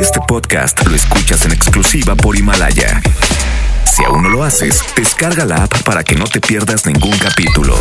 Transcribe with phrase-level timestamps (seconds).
[0.00, 3.00] Este podcast lo escuchas en exclusiva por Himalaya.
[3.84, 7.74] Si aún no lo haces, descarga la app para que no te pierdas ningún capítulo.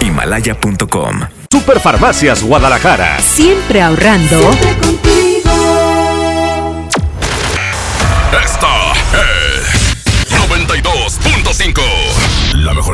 [0.00, 1.20] Himalaya.com.
[1.50, 3.18] Superfarmacias Guadalajara.
[3.20, 4.50] Siempre ahorrando.
[8.44, 8.81] Esta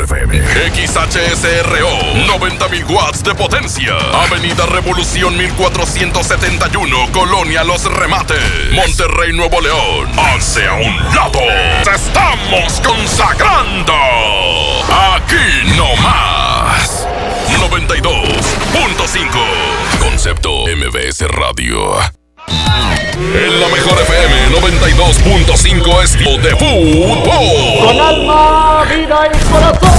[0.08, 1.90] XHSRO.
[2.26, 3.94] 90.000 watts de potencia.
[4.24, 7.12] Avenida Revolución 1471.
[7.12, 8.72] Colonia Los Remates.
[8.72, 10.08] Monterrey, Nuevo León.
[10.18, 11.40] Hace a un lado.
[11.84, 13.92] Te estamos consagrando.
[15.14, 17.06] Aquí no más.
[17.58, 20.00] 92.5.
[20.00, 22.17] Concepto MBS Radio.
[23.18, 27.24] En la mejor FM 92.5 es de fútbol.
[27.86, 29.98] Con alma, vida y corazón.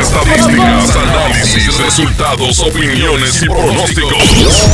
[0.00, 4.68] Estadísticas, análisis, resultados, opiniones y pronósticos.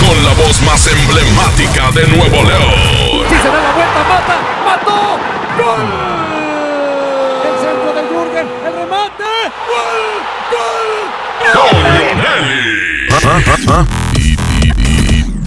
[0.00, 3.24] Con la voz más emblemática de Nuevo León.
[3.28, 5.18] Si se da la vuelta, mata, mató.
[5.58, 5.86] ¡Gol!
[7.44, 9.30] El centro de Jürgen, el remate.
[9.68, 10.02] ¡Gol!
[10.50, 11.82] ¡Gol!
[11.84, 13.06] Leonelli.
[13.06, 14.05] Y, y, y,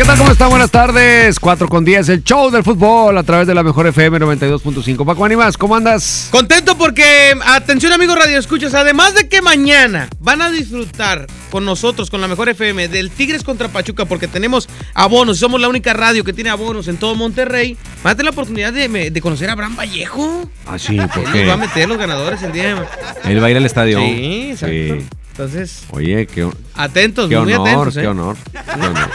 [0.00, 0.16] ¿Qué tal?
[0.16, 0.48] ¿Cómo están?
[0.48, 1.38] Buenas tardes.
[1.38, 5.04] 4 con 10, el show del fútbol a través de la mejor FM 92.5.
[5.04, 6.28] Paco Ánimas, ¿cómo andas?
[6.30, 12.08] Contento porque, atención amigos Radio Escuchas, además de que mañana van a disfrutar con nosotros,
[12.08, 16.24] con la mejor FM, del Tigres contra Pachuca, porque tenemos abonos, somos la única radio
[16.24, 19.52] que tiene abonos en todo Monterrey, van a tener la oportunidad de, de conocer a
[19.52, 20.48] Abraham Vallejo.
[20.64, 23.56] Ah, sí, porque va a meter los ganadores el día de él va a ir
[23.58, 23.98] al estadio.
[23.98, 24.74] Sí, exacto.
[24.74, 25.06] Sí.
[25.32, 27.96] Entonces, Oye, qué, atentos, qué muy honor, atentos.
[27.98, 28.00] ¿eh?
[28.00, 29.10] qué honor, qué honor.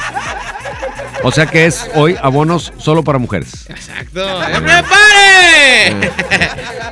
[1.28, 3.66] O sea que es hoy abonos solo para mujeres.
[3.68, 4.22] Exacto.
[4.44, 6.12] ¡Eh, ¡Prepare!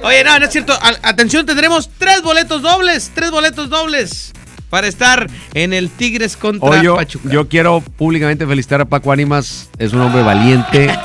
[0.03, 0.73] Oye, no, no es cierto.
[0.73, 3.11] A- atención, tendremos tres boletos dobles.
[3.13, 4.31] Tres boletos dobles
[4.71, 7.29] para estar en el Tigres contra Hoy yo, Pachuca.
[7.29, 9.69] yo quiero públicamente felicitar a Paco Ánimas.
[9.77, 10.89] Es un hombre valiente.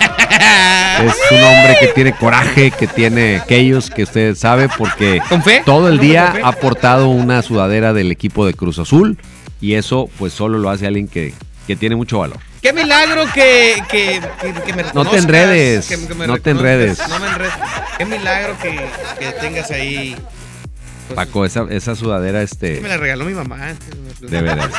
[0.99, 5.63] Es un hombre que tiene coraje, que tiene aquellos que usted sabe, porque ¿Con fe?
[5.65, 9.17] todo el ¿Un hombre día ha portado una sudadera del equipo de Cruz Azul
[9.61, 11.35] y eso pues solo lo hace alguien que,
[11.69, 12.39] que tiene mucho valor.
[12.63, 16.99] Qué milagro que, que, que, que me No te enredes, que- me no te enredes.
[17.09, 17.53] No me enredes.
[17.99, 18.81] Qué milagro que,
[19.19, 20.17] que tengas ahí.
[21.07, 23.75] pues, Paco, esa, esa sudadera, Me este, la regaló mi mamá.
[24.21, 24.71] de veras.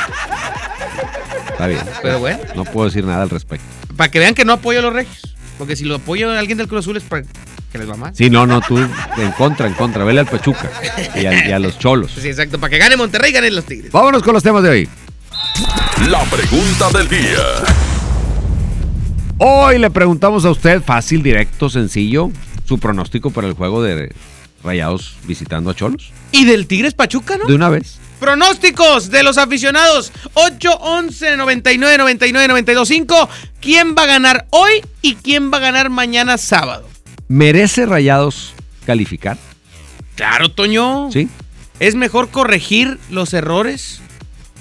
[1.50, 1.80] Está bien.
[2.02, 3.64] Pero bueno, No puedo decir nada al respecto.
[3.96, 5.34] para que vean que no apoyo a los regios.
[5.58, 7.22] Porque si lo apoyo a alguien del Cruz Azul es para
[7.70, 8.12] que les va mal.
[8.14, 10.04] Sí, no, no, tú en contra, en contra.
[10.04, 10.70] Vele al Pachuca
[11.14, 12.12] y a, y a los cholos.
[12.18, 12.58] Sí, exacto.
[12.58, 13.92] Para que gane Monterrey y ganen los Tigres.
[13.92, 14.88] Vámonos con los temas de hoy.
[16.08, 17.44] La pregunta del día.
[19.36, 22.30] Hoy le preguntamos a usted, fácil, directo, sencillo,
[22.64, 24.14] su pronóstico para el juego de
[24.64, 26.10] Rayados visitando a Cholos.
[26.32, 27.44] Y del Tigres Pachuca, ¿no?
[27.44, 27.98] De una vez.
[28.18, 33.28] Pronósticos de los aficionados 8, 11, 99, 99, 92, 5.
[33.60, 36.88] ¿Quién va a ganar hoy y quién va a ganar mañana sábado?
[37.28, 38.54] ¿Merece Rayados
[38.86, 39.36] calificar?
[40.14, 41.12] Claro, Toño.
[41.12, 41.28] ¿Sí?
[41.78, 44.00] Es mejor corregir los errores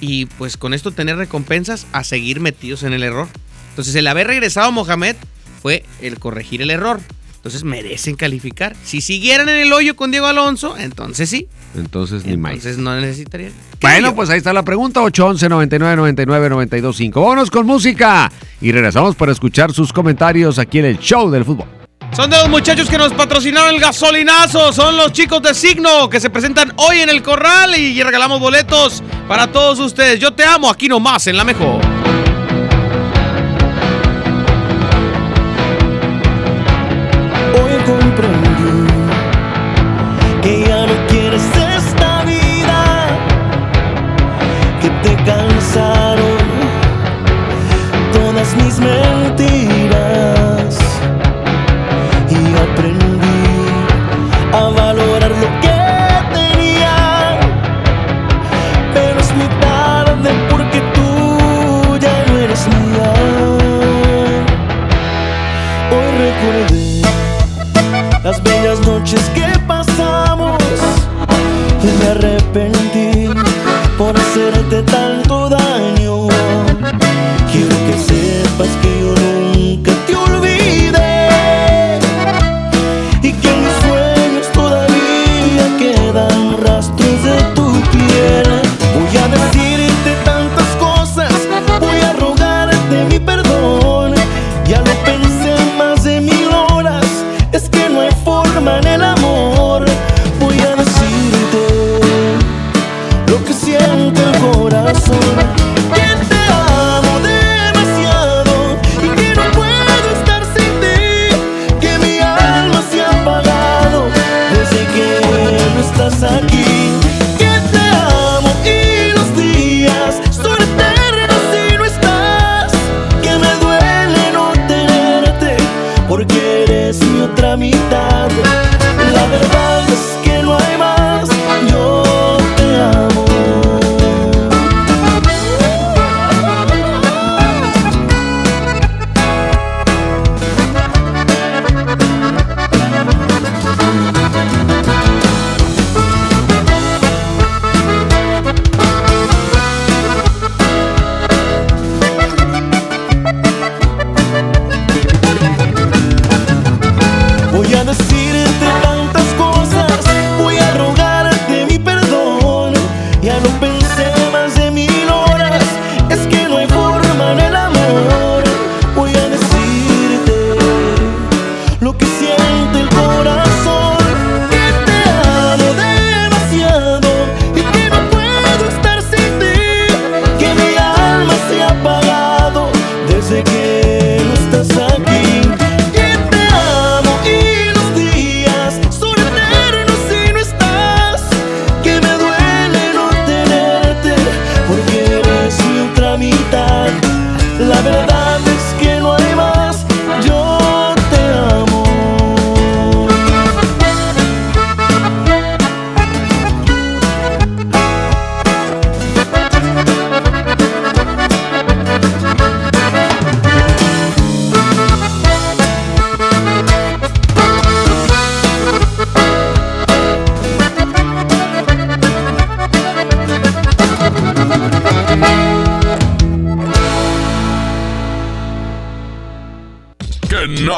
[0.02, 3.28] y pues con esto tener recompensas a seguir metidos en el error.
[3.70, 5.16] Entonces el haber regresado a Mohamed
[5.62, 7.00] fue el corregir el error.
[7.36, 8.76] Entonces merecen calificar.
[8.84, 11.48] Si siguieran en el hoyo con Diego Alonso, entonces sí.
[11.74, 12.52] Entonces ni más.
[12.54, 13.54] Entonces no necesitarían.
[13.80, 17.22] Bueno, pues ahí está la pregunta, 811 99 99 92 5.
[17.22, 18.30] Vámonos con música
[18.60, 21.68] y regresamos para escuchar sus comentarios aquí en el show del fútbol.
[22.16, 24.74] Son de los muchachos que nos patrocinaron el gasolinazo.
[24.74, 29.02] Son los chicos de Signo que se presentan hoy en el corral y regalamos boletos
[29.28, 30.20] para todos ustedes.
[30.20, 31.89] Yo te amo aquí nomás en la mejor.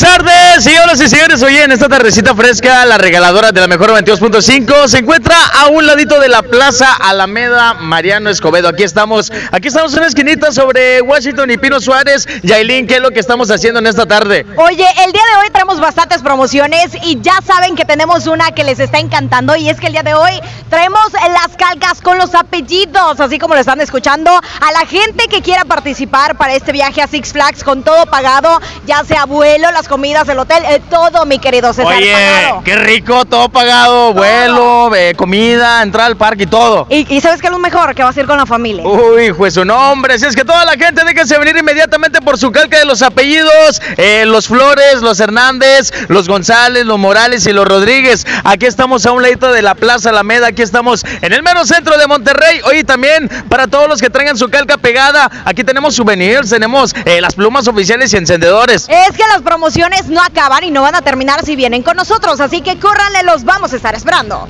[0.00, 1.42] tardes, señoras y señores.
[1.42, 5.86] Hoy en esta tardecita fresca, la regaladora de la mejor 22.5 se encuentra a un
[5.86, 8.68] ladito de la Plaza Alameda Mariano Escobedo.
[8.68, 12.26] Aquí estamos, aquí estamos en una esquinita sobre Washington y Pino Suárez.
[12.42, 14.46] Yailin, ¿qué es lo que estamos haciendo en esta tarde?
[14.56, 18.64] Oye, el día de hoy traemos bastantes promociones y ya saben que tenemos una que
[18.64, 20.40] les está encantando y es que el día de hoy
[20.70, 25.42] traemos las calcas con los apellidos, así como lo están escuchando, a la gente que
[25.42, 29.88] quiera participar para este viaje a Six Flags con todo pagado, ya sea vuelo, las
[29.88, 32.62] comidas, el hotel, eh, todo, mi querido César, Oye, pagado.
[32.64, 36.86] qué rico, todo pagado, vuelo, eh, comida, entrar al parque y todo.
[36.88, 37.92] Y, y ¿sabes qué es lo mejor?
[37.96, 38.84] Que vas a ir con la familia.
[38.86, 40.16] Uy, pues su nombre.
[40.20, 43.82] Si es que toda la gente déjense venir inmediatamente por su calca de los apellidos.
[43.96, 48.24] eh, los Flores, los Hernández, los González, los Morales y los Rodríguez.
[48.44, 50.46] Aquí estamos a un ladito de la Plaza Alameda.
[50.48, 52.60] Aquí estamos en el mero centro de Monterrey.
[52.66, 57.34] Oye, también para todos los que traigan su calca pegada, aquí tenemos souvenirs, tenemos las
[57.34, 58.86] plumas oficiales y encendedores.
[58.88, 59.71] Es que las promociones
[60.08, 63.44] no acaban y no van a terminar si vienen con nosotros, así que córranle, los
[63.44, 64.46] vamos a estar esperando.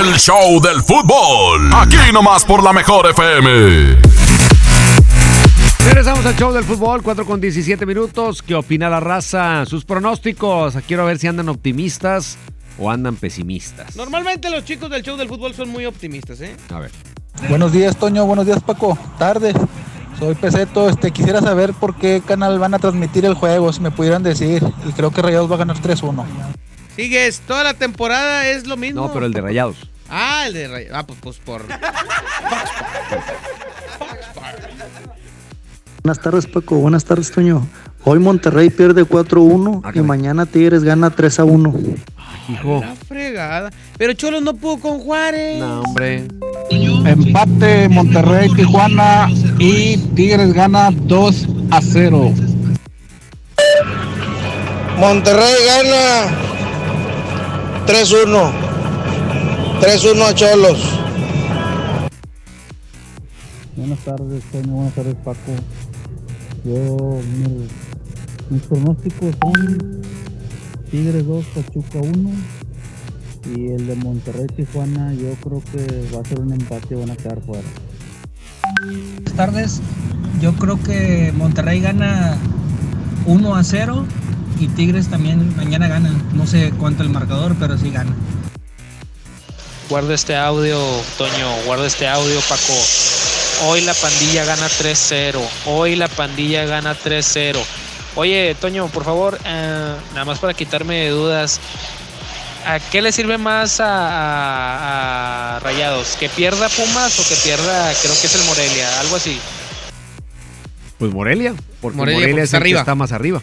[0.00, 1.70] El show del fútbol.
[1.74, 3.96] Aquí nomás por la mejor FM.
[5.84, 8.42] Regresamos al show del fútbol, 4 con 17 minutos.
[8.42, 9.66] ¿Qué opina la raza?
[9.66, 10.74] Sus pronósticos.
[10.88, 12.38] Quiero ver si andan optimistas
[12.78, 13.94] o andan pesimistas.
[13.94, 16.56] Normalmente los chicos del show del fútbol son muy optimistas, ¿eh?
[16.72, 16.90] A ver.
[17.48, 18.24] Buenos días, Toño.
[18.24, 18.98] Buenos días, Paco.
[19.18, 19.52] Tarde.
[20.18, 20.88] Soy Peseto.
[20.88, 24.62] Este, quisiera saber por qué canal van a transmitir el juego, si me pudieran decir.
[24.86, 26.24] Y creo que Rayados va a ganar 3-1.
[26.96, 29.02] Sigues, toda la temporada es lo mismo.
[29.06, 29.76] No, pero el de Rayados.
[30.08, 31.62] Ah, el de Ray- Ah, pues, pues por.
[36.02, 36.76] Buenas tardes, Paco.
[36.76, 37.66] Buenas tardes, Toño.
[38.04, 41.96] Hoy Monterrey pierde 4-1 y mañana Tigres gana 3-1.
[42.50, 42.80] Hijo.
[42.80, 43.70] La fregada.
[43.96, 45.58] Pero Cholos no pudo con Juárez.
[45.60, 46.28] No, hombre.
[46.70, 52.32] Empate Monterrey, Tijuana y Tigres gana 2 a 0.
[54.98, 56.36] Monterrey gana
[57.86, 58.52] 3-1.
[59.80, 61.00] 3-1 a Cholos.
[63.76, 64.72] Buenas tardes, Toño.
[64.74, 65.52] Buenas tardes, Paco.
[66.64, 67.66] Yo, mi-
[68.50, 70.02] mis pronósticos son
[70.90, 72.30] Tigres 2, Pachuca 1.
[73.54, 77.16] Y el de Monterrey, Tijuana, yo creo que va a ser un empate, van a
[77.16, 77.68] quedar fuera.
[78.82, 79.80] Buenas tardes.
[80.40, 82.38] Yo creo que Monterrey gana
[83.26, 84.06] 1 a 0
[84.60, 86.10] y Tigres también mañana gana.
[86.32, 88.14] No sé cuánto el marcador, pero sí gana.
[89.90, 90.78] Guarda este audio,
[91.18, 92.72] Toño, guarda este audio, Paco.
[93.66, 95.38] Hoy la pandilla gana 3-0.
[95.66, 97.58] Hoy la pandilla gana 3-0.
[98.16, 101.60] Oye, Toño, por favor, eh, nada más para quitarme de dudas.
[102.66, 106.16] ¿A qué le sirve más a, a- a Rayados?
[106.18, 109.00] ¿Que pierda Pumas o que pierda, creo que es el Morelia?
[109.00, 109.38] Algo así.
[110.98, 111.54] Pues Morelia.
[111.82, 113.42] Porque Morelia, Morelia, porque es está el que está más arriba.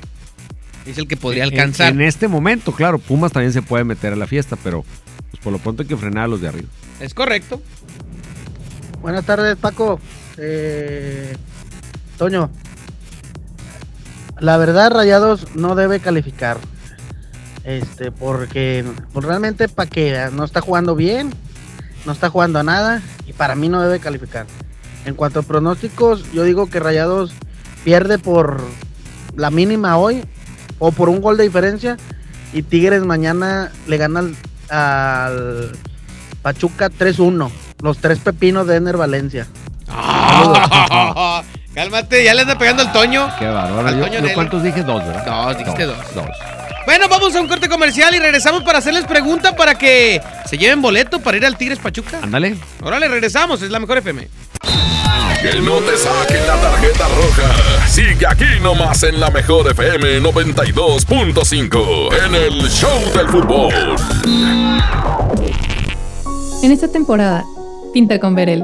[0.85, 1.91] Es el que podría En- alcanzar.
[1.91, 4.83] En, este momento, claro, Pumas también se puede meter a la fiesta, pero
[5.29, 6.67] pues por lo pronto hay que frenar a los de arriba.
[6.99, 7.61] Es correcto.
[9.01, 9.99] Buenas tardes, Paco.
[10.37, 11.35] Eh,
[12.17, 12.49] Toño.
[14.41, 16.57] La verdad, Rayados no debe calificar.
[17.63, 18.83] Este, porque
[19.13, 21.29] pues, realmente para que no está jugando bien,
[22.07, 24.47] no está jugando a nada y para mí no debe calificar.
[25.05, 27.33] En cuanto a pronósticos, yo digo que Rayados
[27.83, 28.59] pierde por
[29.35, 30.25] la mínima hoy
[30.79, 31.97] o por un gol de diferencia
[32.51, 34.35] y Tigres mañana le gana al,
[34.69, 35.71] al
[36.41, 37.51] Pachuca 3-1.
[37.83, 39.45] Los tres pepinos de Ener Valencia.
[41.81, 43.27] Cálmate, ya le anda pegando el Toño.
[43.39, 43.87] Qué bárbaro.
[43.87, 44.33] Al Yo- Toño yo.
[44.35, 44.83] ¿Cuántos dije?
[44.83, 45.25] Dos, ¿verdad?
[45.25, 45.97] Dos, dijiste dos.
[46.13, 46.25] Dos.
[46.85, 50.79] Bueno, vamos a un corte comercial y regresamos para hacerles pregunta para que se lleven
[50.83, 52.19] boleto para ir al Tigres Pachuca.
[52.21, 52.55] Ándale.
[52.83, 54.27] Órale, regresamos, es la mejor FM.
[55.41, 57.87] Que no te saquen la tarjeta roja.
[57.87, 63.73] Sigue aquí nomás en la mejor FM 92.5 en el Show del Fútbol.
[66.61, 67.43] En esta temporada,
[67.91, 68.63] pinta con Verel.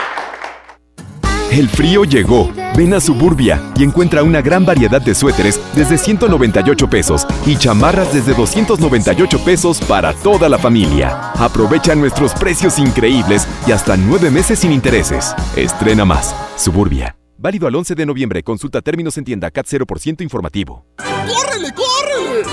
[1.51, 2.49] El frío llegó.
[2.77, 8.13] Ven a Suburbia y encuentra una gran variedad de suéteres desde 198 pesos y chamarras
[8.13, 11.33] desde 298 pesos para toda la familia.
[11.33, 15.35] Aprovecha nuestros precios increíbles y hasta nueve meses sin intereses.
[15.57, 16.33] Estrena más.
[16.55, 17.17] Suburbia.
[17.37, 18.43] Válido al 11 de noviembre.
[18.43, 20.85] Consulta términos en tienda CAT 0% informativo.
[20.97, 21.90] ¡Córrele, córrele!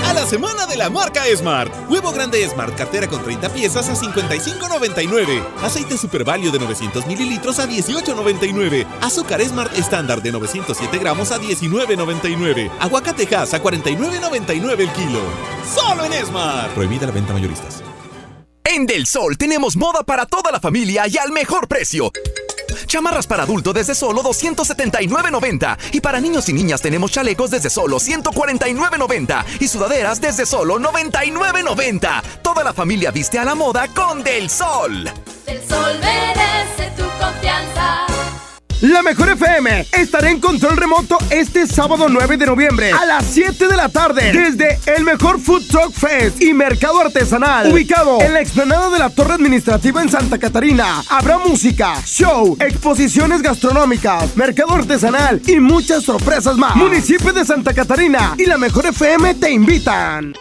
[0.05, 1.71] A la semana de la marca Smart.
[1.89, 5.43] Huevo grande Smart, cartera con 30 piezas a 55.99.
[5.61, 8.85] Aceite Super Value de 900 mililitros a 18.99.
[9.01, 12.71] Azúcar Smart estándar de 907 gramos a 19.99.
[12.79, 15.21] Aguacate Hass a 49.99 el kilo.
[15.73, 16.73] Solo en Smart.
[16.73, 17.83] Prohibida la venta mayoristas.
[18.63, 22.11] En Del Sol tenemos moda para toda la familia y al mejor precio.
[22.89, 27.97] Chamarras para adulto desde solo 279.90 y para niños y niñas tenemos chalecos desde solo
[27.97, 32.23] 149.90 y sudaderas desde solo 99.90.
[32.41, 35.07] Toda la familia viste a la moda con Del Sol.
[35.45, 38.08] El sol merece tu confianza.
[38.81, 43.67] La Mejor FM estará en control remoto este sábado 9 de noviembre a las 7
[43.67, 48.39] de la tarde desde el Mejor Food Truck Fest y Mercado Artesanal ubicado en la
[48.39, 51.03] explanada de la Torre Administrativa en Santa Catarina.
[51.09, 56.77] Habrá música, show, exposiciones gastronómicas, mercado artesanal y muchas sorpresas más.
[56.77, 60.33] Municipio de Santa Catarina y la Mejor FM te invitan.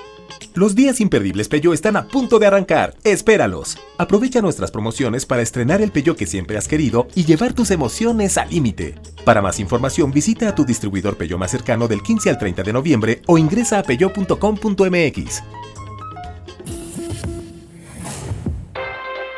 [0.58, 2.96] Los días imperdibles Peyo están a punto de arrancar.
[3.04, 3.78] Espéralos.
[3.96, 8.36] Aprovecha nuestras promociones para estrenar el Peyo que siempre has querido y llevar tus emociones
[8.36, 8.96] al límite.
[9.24, 12.72] Para más información visita a tu distribuidor Peyo más cercano del 15 al 30 de
[12.72, 15.42] noviembre o ingresa a peyo.com.mx.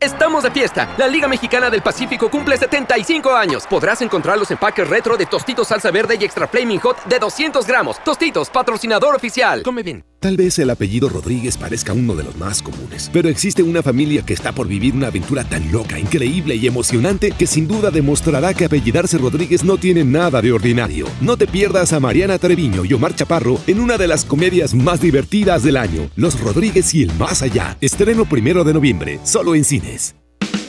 [0.00, 0.94] Estamos de fiesta.
[0.98, 3.64] La Liga Mexicana del Pacífico cumple 75 años.
[3.68, 7.66] Podrás encontrar los empaques retro de Tostitos Salsa Verde y Extra Flaming Hot de 200
[7.66, 8.02] gramos.
[8.04, 9.62] Tostitos, patrocinador oficial.
[9.62, 10.04] Come bien.
[10.24, 14.24] Tal vez el apellido Rodríguez parezca uno de los más comunes, pero existe una familia
[14.24, 18.54] que está por vivir una aventura tan loca, increíble y emocionante que sin duda demostrará
[18.54, 21.06] que apellidarse Rodríguez no tiene nada de ordinario.
[21.20, 25.02] No te pierdas a Mariana Treviño y Omar Chaparro en una de las comedias más
[25.02, 27.76] divertidas del año, Los Rodríguez y el Más Allá.
[27.82, 29.64] Estreno primero de noviembre, solo en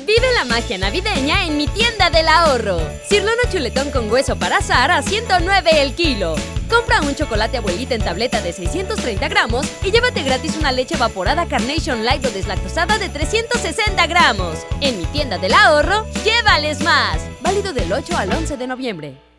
[0.05, 2.77] Vive la magia navideña en mi tienda del ahorro.
[3.09, 6.35] Cirlono chuletón con hueso para azar a 109 el kilo.
[6.69, 11.47] Compra un chocolate abuelita en tableta de 630 gramos y llévate gratis una leche evaporada
[11.47, 14.59] Carnation Light o deslactosada de 360 gramos.
[14.81, 17.17] En mi tienda del ahorro, llévales más.
[17.41, 19.34] Válido del 8 al 11 de noviembre.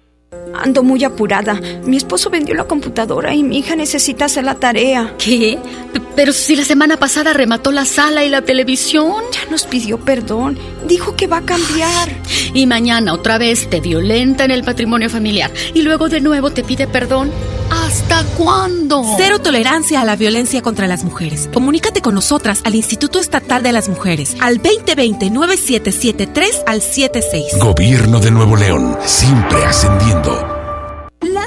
[0.54, 1.54] Ando muy apurada.
[1.84, 5.14] Mi esposo vendió la computadora y mi hija necesita hacer la tarea.
[5.18, 5.58] ¿Qué?
[5.92, 9.22] P- Pero si la semana pasada remató la sala y la televisión.
[9.32, 10.58] Ya nos pidió perdón.
[10.86, 12.08] Dijo que va a cambiar.
[12.54, 15.50] Y mañana otra vez te violenta en el patrimonio familiar.
[15.74, 17.30] Y luego de nuevo te pide perdón.
[17.70, 19.04] ¿Hasta cuándo?
[19.16, 21.48] Cero tolerancia a la violencia contra las mujeres.
[21.52, 27.58] Comunícate con nosotras al Instituto Estatal de las Mujeres al 2020-9773 al 76.
[27.60, 30.55] Gobierno de Nuevo León, siempre ascendiendo.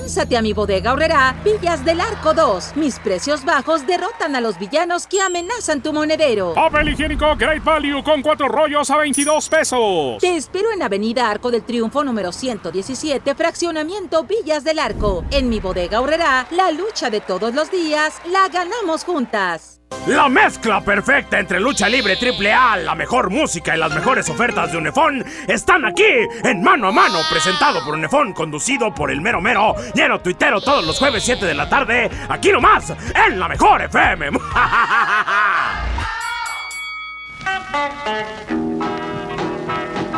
[0.09, 2.77] Lánzate a mi bodega horrera Villas del Arco 2.
[2.77, 6.55] Mis precios bajos derrotan a los villanos que amenazan tu monedero.
[6.55, 10.17] Papel higiénico Great Value con cuatro rollos a 22 pesos.
[10.19, 15.25] Te espero en Avenida Arco del Triunfo número 117, fraccionamiento Villas del Arco.
[15.29, 19.78] En mi bodega horrera, la lucha de todos los días la ganamos juntas.
[20.08, 24.72] La mezcla perfecta entre lucha libre triple A, la mejor música y las mejores ofertas
[24.72, 26.03] de Unefón están aquí
[26.43, 30.86] en Mano a Mano, presentado por Unefón, conducido por el mero mero, lleno tuitero todos
[30.86, 32.93] los jueves 7 de la tarde, aquí nomás,
[33.27, 34.29] en la mejor FM.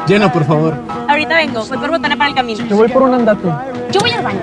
[0.08, 0.76] Lleno, por favor.
[1.08, 2.68] Ahorita vengo, voy por botana para el camino.
[2.68, 3.48] Te voy por un andate.
[3.92, 4.42] Yo voy al baño.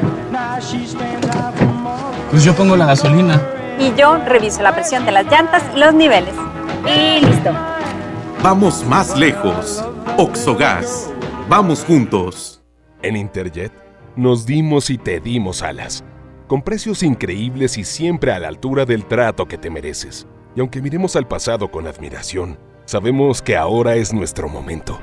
[2.30, 3.57] Pues yo pongo la gasolina.
[3.78, 6.34] Y yo reviso la presión de las llantas y los niveles.
[6.86, 7.50] Y listo.
[8.42, 9.84] Vamos más lejos.
[10.16, 11.10] Oxogas.
[11.48, 12.62] Vamos juntos.
[13.02, 13.72] En Interjet
[14.16, 16.02] nos dimos y te dimos alas,
[16.48, 20.26] con precios increíbles y siempre a la altura del trato que te mereces.
[20.56, 24.98] Y aunque miremos al pasado con admiración, sabemos que ahora es nuestro momento.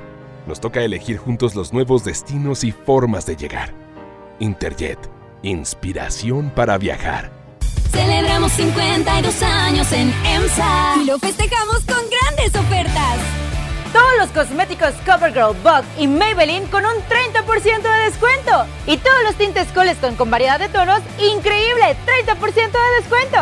[0.48, 3.74] Nos toca elegir juntos los nuevos destinos y formas de llegar.
[4.40, 5.00] Interjet,
[5.44, 7.32] inspiración para viajar.
[8.36, 13.18] Celebramos 52 años en EMSA y lo festejamos con grandes ofertas.
[13.94, 18.66] Todos los cosméticos CoverGirl, Bug y Maybelline con un 30% de descuento.
[18.88, 23.38] Y todos los tintes Coleston con variedad de tonos, increíble, 30% de descuento.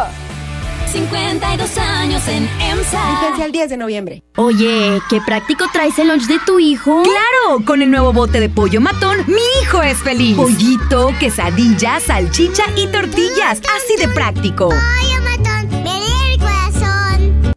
[0.92, 3.20] 52 años en EMSA.
[3.22, 4.24] Vigencia el 10 de noviembre.
[4.38, 7.02] Oye, ¿qué práctico traes el lunch de tu hijo?
[7.04, 7.66] ¡Claro!
[7.66, 10.36] Con el nuevo bote de pollo matón, mi hijo es feliz.
[10.36, 13.62] Pollito, quesadilla, salchicha y tortillas.
[13.76, 14.70] Así de práctico.
[14.70, 17.54] Pollo matón, me el corazón.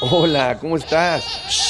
[0.00, 1.69] Hola, ¿cómo estás?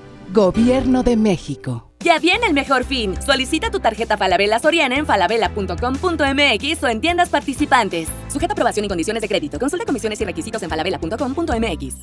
[0.31, 1.91] Gobierno de México.
[1.99, 3.15] Ya viene el mejor fin.
[3.23, 8.07] Solicita tu tarjeta Falabella Soriana en falabella.com.mx o en tiendas participantes.
[8.31, 9.59] Sujeta aprobación y condiciones de crédito.
[9.59, 11.95] Consulta comisiones y requisitos en falabella.com.mx.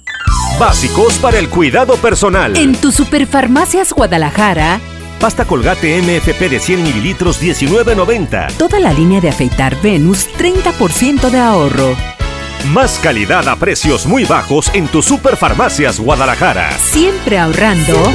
[0.60, 2.56] Básicos para el cuidado personal.
[2.56, 4.78] En tu Superfarmacias Guadalajara.
[5.20, 8.52] Pasta Colgate MFP de 100 mililitros 19.90.
[8.58, 11.96] Toda la línea de afeitar Venus 30% de ahorro.
[12.66, 16.70] Más calidad a precios muy bajos en tu Superfarmacias Guadalajara.
[16.72, 18.12] Siempre ahorrando.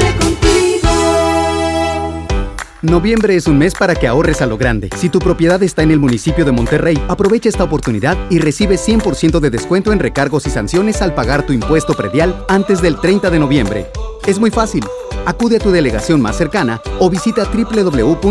[2.82, 4.90] Noviembre es un mes para que ahorres a lo grande.
[4.96, 9.40] Si tu propiedad está en el municipio de Monterrey, aprovecha esta oportunidad y recibe 100%
[9.40, 13.38] de descuento en recargos y sanciones al pagar tu impuesto predial antes del 30 de
[13.38, 13.90] noviembre.
[14.26, 14.84] Es muy fácil.
[15.26, 18.26] Acude a tu delegación más cercana o visita www.mty.gov.mx.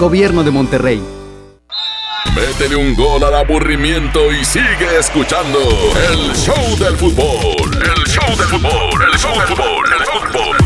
[0.00, 1.15] Gobierno de Monterrey.
[2.34, 5.58] Métele un gol al aburrimiento y sigue escuchando
[6.10, 7.72] el show del fútbol.
[7.74, 10.56] El show del fútbol, el show del fútbol, el show del fútbol.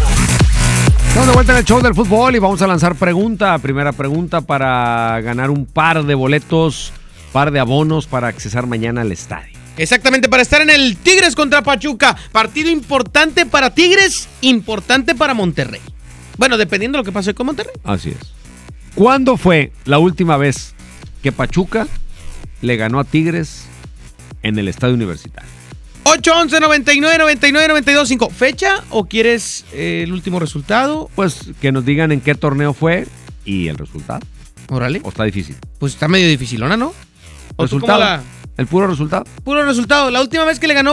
[1.09, 3.59] Estamos de vuelta en el show del fútbol y vamos a lanzar pregunta.
[3.59, 6.93] Primera pregunta para ganar un par de boletos,
[7.33, 9.59] par de abonos para accesar mañana al estadio.
[9.77, 12.17] Exactamente, para estar en el Tigres contra Pachuca.
[12.33, 15.81] Partido importante para Tigres, importante para Monterrey.
[16.37, 17.75] Bueno, dependiendo de lo que pase con Monterrey.
[17.85, 18.33] Así es.
[18.95, 20.75] ¿Cuándo fue la última vez
[21.23, 21.87] que Pachuca
[22.63, 23.65] le ganó a Tigres
[24.43, 25.49] en el estadio universitario?
[26.05, 28.31] 811 99 99 92 5.
[28.31, 31.11] ¿Fecha o quieres eh, el último resultado?
[31.15, 33.07] Pues que nos digan en qué torneo fue
[33.45, 34.21] y el resultado.
[34.69, 35.01] Órale.
[35.05, 35.57] ¿O está difícil?
[35.79, 36.67] Pues está medio difícil, ¿no?
[36.87, 36.93] ¿O
[37.57, 38.01] tú ¿Resultado?
[38.01, 38.23] la-
[38.57, 39.25] ¿El puro resultado?
[39.45, 40.11] Puro resultado.
[40.11, 40.93] La última vez que le ganó.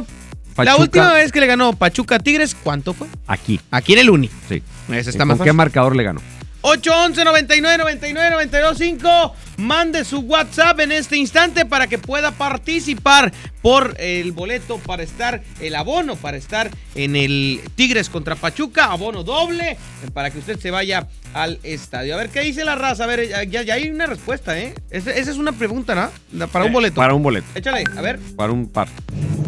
[0.57, 0.81] La Pachuca.
[0.81, 3.07] última vez que le ganó Pachuca a Tigres, ¿cuánto fue?
[3.27, 3.59] Aquí.
[3.71, 4.29] Aquí en el Uni.
[4.49, 4.63] Sí.
[4.89, 5.57] Ese ¿Y está más ¿Con qué fácil.
[5.57, 6.21] marcador le ganó?
[6.61, 9.35] 811 99 99 92 5.
[9.57, 15.41] Mande su WhatsApp en este instante para que pueda participar por el boleto para estar,
[15.59, 19.75] el abono para estar en el Tigres contra Pachuca, abono doble,
[20.13, 22.13] para que usted se vaya al estadio.
[22.13, 23.05] A ver, ¿qué dice la raza?
[23.05, 24.75] A ver, ya, ya- hay una respuesta, ¿eh?
[24.91, 26.47] Esa, esa es una pregunta, ¿no?
[26.49, 26.95] Para un Eh, boleto.
[26.95, 27.47] Para un boleto.
[27.55, 28.19] Échale, a ver.
[28.35, 28.87] Para un par.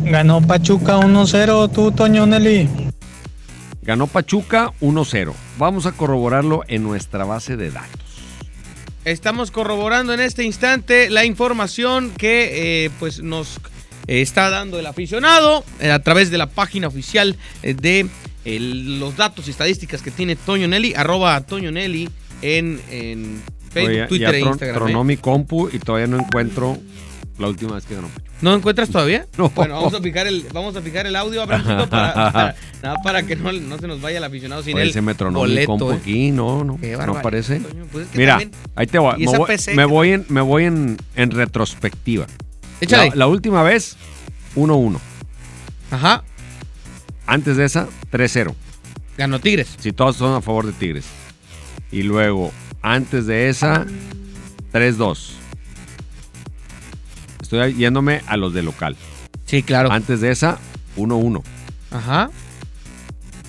[0.04, 2.68] Ganó Pachuca 1-0, tú, Toño Nelly.
[3.84, 5.34] Ganó Pachuca 1-0.
[5.60, 7.99] Vamos a corroborarlo en nuestra base de datos.
[9.06, 13.58] Estamos corroborando en este instante la información que eh, pues nos
[14.08, 18.08] eh, está dando el aficionado eh, a través de la página oficial eh, de
[18.46, 22.10] el- los datos y estadísticas que tiene Toño Nelly, arroba Toño Nelly
[22.42, 24.76] en, en Facebook, Oye, Twitter ya e tron- Instagram.
[24.78, 25.06] Tronó ¿eh?
[25.06, 26.78] mi compu y todavía no encuentro
[27.40, 28.30] la última vez que ganó Pachuca.
[28.42, 29.26] ¿No encuentras todavía?
[29.38, 29.50] No.
[29.50, 33.24] Bueno, vamos a fijar el, vamos a fijar el audio Abrancito, para, para- nada, para
[33.24, 35.50] que no, no se nos vaya el aficionado sin Oye, el se me tronó mi
[35.50, 35.96] boleto, compu ¿eh?
[35.96, 36.78] aquí, no, no, no.
[37.64, 39.16] Toño, pues es que Mira, también- ahí te voy.
[39.18, 42.28] y Me voy, PC me voy en, me voy en, en retrospectiva.
[42.82, 43.10] Échale.
[43.10, 43.98] La, la última vez,
[44.56, 44.98] 1-1.
[45.92, 46.24] Ajá.
[47.26, 48.54] Antes de esa, 3-0.
[49.18, 49.76] Ganó Tigres.
[49.80, 51.06] Si todos son a favor de Tigres.
[51.92, 53.86] Y luego, antes de esa,
[54.74, 55.32] 3-2.
[57.52, 58.96] Estoy yéndome a los de local.
[59.46, 59.92] Sí, claro.
[59.92, 60.60] Antes de esa,
[60.96, 61.42] 1-1.
[61.90, 62.30] Ajá.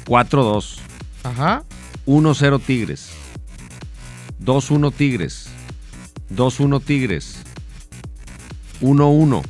[0.07, 0.79] 4-2.
[1.23, 1.65] Ajá.
[2.07, 3.11] 1-0 Tigres.
[4.43, 5.51] 2-1 Tigres.
[6.35, 7.43] 2-1 Tigres.
[8.81, 9.43] 1-1.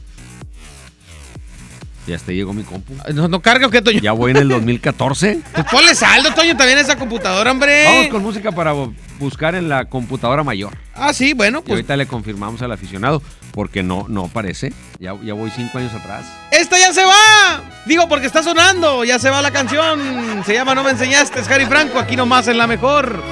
[2.07, 2.95] Ya hasta llegó mi compu.
[3.13, 4.01] ¿No, no carga o qué, Toño?
[4.01, 5.41] Ya voy en el 2014.
[5.53, 7.85] Pues ponle saldo, Toño, también a esa computadora, hombre.
[7.85, 8.75] Vamos con música para
[9.19, 10.77] buscar en la computadora mayor.
[10.95, 11.71] Ah, sí, bueno, Y pues.
[11.73, 14.73] ahorita le confirmamos al aficionado porque no, no aparece.
[14.99, 16.25] Ya, ya voy cinco años atrás.
[16.51, 17.63] ¡Esta ya se va!
[17.87, 19.05] Digo, porque está sonando.
[19.05, 20.43] Ya se va la canción.
[20.47, 21.99] Se llama No me enseñaste, es Harry Franco.
[21.99, 23.23] Aquí nomás en la mejor.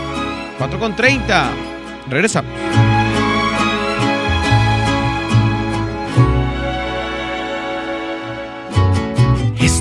[0.59, 1.51] 4 con 30.
[2.09, 2.51] Regresamos.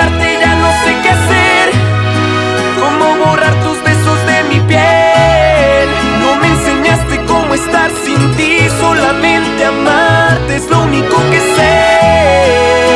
[0.00, 1.70] Ya no sé qué hacer.
[2.80, 5.88] Cómo borrar tus besos de mi piel.
[6.22, 8.66] No me enseñaste cómo estar sin ti.
[8.80, 12.89] Solamente amarte es lo único que sé.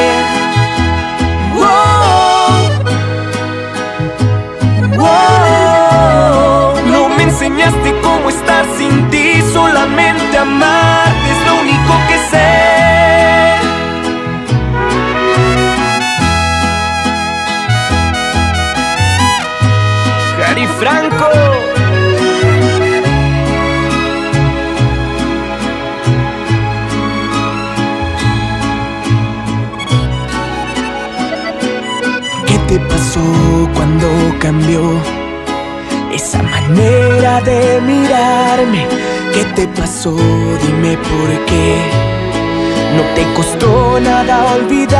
[44.71, 44.94] Nada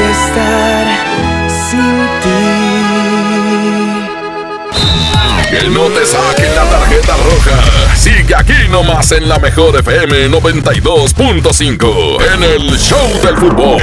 [0.00, 0.86] estar
[1.48, 2.52] sin ti.
[5.50, 7.96] Que no te saquen la tarjeta roja.
[7.96, 13.82] Sigue aquí nomás en la mejor FM 92.5 en el Show del Fútbol.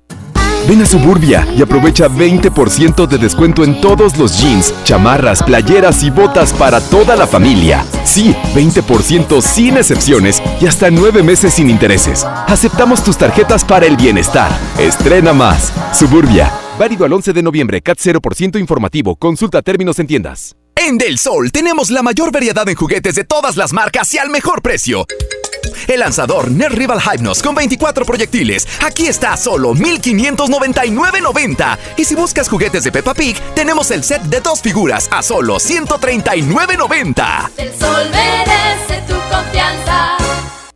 [0.71, 6.09] Ven a Suburbia y aprovecha 20% de descuento en todos los jeans, chamarras, playeras y
[6.09, 7.83] botas para toda la familia.
[8.05, 12.23] Sí, 20% sin excepciones y hasta 9 meses sin intereses.
[12.23, 14.49] Aceptamos tus tarjetas para el bienestar.
[14.79, 15.73] Estrena más.
[15.91, 16.49] Suburbia.
[16.79, 17.81] Válido al 11 de noviembre.
[17.81, 19.17] CAT 0% informativo.
[19.17, 20.55] Consulta términos en tiendas.
[20.91, 24.29] En Del Sol tenemos la mayor variedad en juguetes de todas las marcas y al
[24.29, 25.07] mejor precio.
[25.87, 28.67] El lanzador Nerd Rival Hypnos con 24 proyectiles.
[28.83, 31.77] Aquí está a solo 1599.90.
[31.95, 35.59] Y si buscas juguetes de Peppa Pig, tenemos el set de dos figuras a solo
[35.59, 37.51] 139.90.
[37.55, 40.17] El sol merece tu confianza.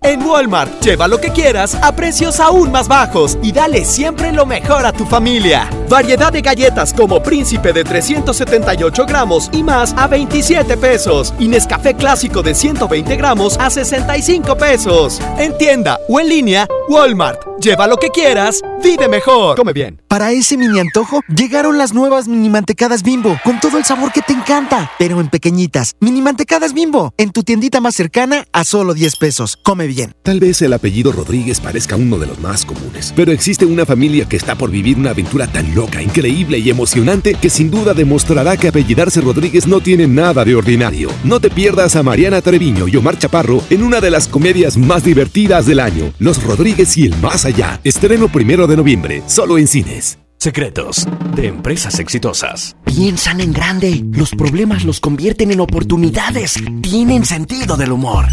[0.01, 4.45] En Walmart, lleva lo que quieras a precios aún más bajos y dale siempre lo
[4.45, 5.69] mejor a tu familia.
[5.89, 11.33] Variedad de galletas como Príncipe de 378 gramos y más a 27 pesos.
[11.39, 15.21] Y Nescafé clásico de 120 gramos a 65 pesos.
[15.37, 17.41] En tienda o en línea, Walmart.
[17.61, 19.55] Lleva lo que quieras, vive mejor.
[19.55, 20.01] Come bien.
[20.07, 24.21] Para ese mini antojo, llegaron las nuevas mini mantecadas bimbo, con todo el sabor que
[24.21, 25.95] te encanta, pero en pequeñitas.
[25.99, 29.57] Mini mantecadas bimbo, en tu tiendita más cercana a solo 10 pesos.
[29.57, 30.13] Come bien.
[30.23, 34.25] Tal vez el apellido Rodríguez parezca uno de los más comunes, pero existe una familia
[34.27, 38.57] que está por vivir una aventura tan loca, increíble y emocionante que sin duda demostrará
[38.57, 41.09] que apellidarse Rodríguez no tiene nada de ordinario.
[41.23, 45.03] No te pierdas a Mariana Treviño y Omar Chaparro en una de las comedias más
[45.03, 47.79] divertidas del año, Los Rodríguez y el Más Allá.
[47.83, 50.24] Estreno primero de noviembre, solo en cines.
[50.45, 52.75] Secretos de empresas exitosas.
[52.85, 54.03] Piensan en grande.
[54.11, 56.53] Los problemas los convierten en oportunidades.
[56.83, 58.27] Tienen sentido del humor.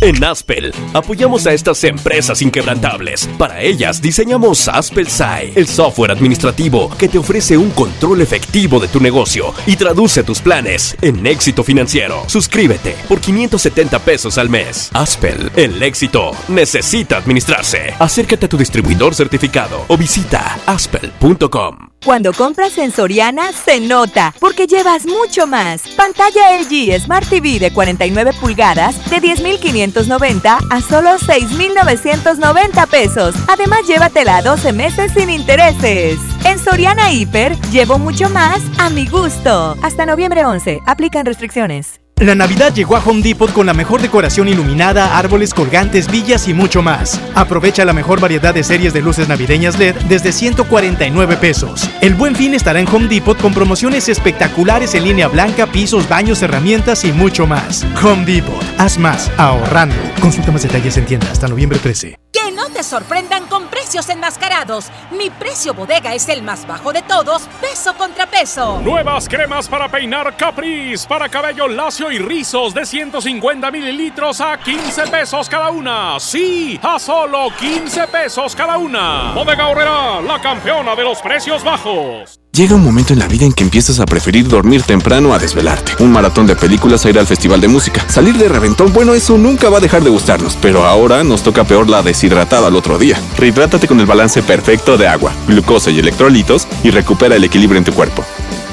[0.00, 3.28] En Aspel apoyamos a estas empresas inquebrantables.
[3.38, 8.88] Para ellas diseñamos Aspel SAI, el software administrativo que te ofrece un control efectivo de
[8.88, 12.22] tu negocio y traduce tus planes en éxito financiero.
[12.26, 14.90] Suscríbete por 570 pesos al mes.
[14.92, 17.94] Aspel, el éxito necesita administrarse.
[17.98, 21.55] Acércate a tu distribuidor certificado o visita aspel.com.
[22.04, 25.82] Cuando compras en Soriana, se nota, porque llevas mucho más.
[25.96, 33.34] Pantalla LG Smart TV de 49 pulgadas de 10,590 a solo 6,990 pesos.
[33.48, 36.18] Además, llévatela a 12 meses sin intereses.
[36.44, 39.76] En Soriana Hiper, llevo mucho más a mi gusto.
[39.82, 42.05] Hasta noviembre 11, aplican restricciones.
[42.18, 46.54] La Navidad llegó a Home Depot con la mejor decoración iluminada, árboles colgantes, villas y
[46.54, 47.20] mucho más.
[47.34, 51.90] Aprovecha la mejor variedad de series de luces navideñas LED desde 149 pesos.
[52.00, 56.40] El buen fin estará en Home Depot con promociones espectaculares en línea blanca, pisos, baños,
[56.40, 57.84] herramientas y mucho más.
[58.02, 59.96] Home Depot, haz más ahorrando.
[60.18, 62.18] Consulta más detalles en tienda hasta noviembre 13.
[62.32, 64.86] Que no te sorprendan con precios enmascarados.
[65.10, 68.80] Mi precio bodega es el más bajo de todos, peso contra peso.
[68.82, 75.06] Nuevas cremas para peinar Caprice para cabello lacio y rizos de 150 mililitros a 15
[75.08, 76.18] pesos cada una.
[76.20, 79.32] Sí, a solo 15 pesos cada una.
[79.34, 82.38] Bodega Horrera, la campeona de los precios bajos.
[82.56, 86.02] Llega un momento en la vida en que empiezas a preferir dormir temprano a desvelarte.
[86.02, 88.02] Un maratón de películas a ir al festival de música.
[88.08, 90.56] Salir de reventón, bueno, eso nunca va a dejar de gustarnos.
[90.62, 93.20] Pero ahora nos toca peor la deshidratada al otro día.
[93.36, 97.84] Rehidrátate con el balance perfecto de agua, glucosa y electrolitos y recupera el equilibrio en
[97.84, 98.24] tu cuerpo.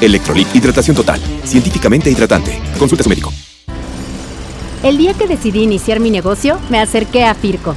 [0.03, 1.21] Electrolit, hidratación total.
[1.45, 2.59] Científicamente hidratante.
[2.77, 3.31] Consulta a su médico.
[4.83, 7.73] El día que decidí iniciar mi negocio, me acerqué a Firco.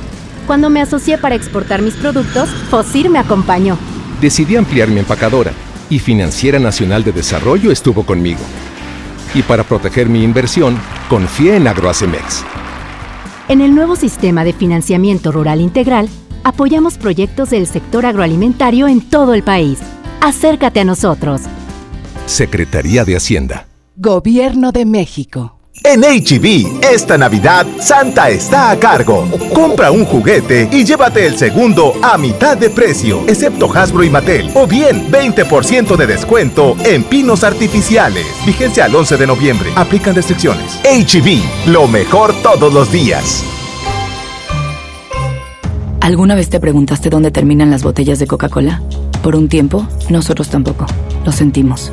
[0.49, 3.79] Cuando me asocié para exportar mis productos, Fosir me acompañó.
[4.21, 5.53] Decidí ampliar mi empacadora
[5.89, 8.41] y Financiera Nacional de Desarrollo estuvo conmigo.
[9.33, 10.77] Y para proteger mi inversión,
[11.09, 12.45] confié en Agroacemex.
[13.49, 16.09] En el nuevo sistema de financiamiento rural integral,
[16.43, 19.79] apoyamos proyectos del sector agroalimentario en todo el país.
[20.21, 21.43] Acércate a nosotros.
[22.27, 23.67] Secretaría de Hacienda.
[23.97, 25.59] Gobierno de México.
[25.85, 29.29] En HB, esta Navidad, Santa está a cargo.
[29.55, 34.51] Compra un juguete y llévate el segundo a mitad de precio, excepto Hasbro y Mattel.
[34.55, 38.27] O bien, 20% de descuento en pinos artificiales.
[38.45, 39.71] Vigencia al 11 de noviembre.
[39.77, 40.81] Aplican restricciones.
[40.83, 43.45] HB, lo mejor todos los días.
[46.01, 48.83] ¿Alguna vez te preguntaste dónde terminan las botellas de Coca-Cola?
[49.23, 50.87] Por un tiempo, nosotros tampoco.
[51.25, 51.93] Lo sentimos.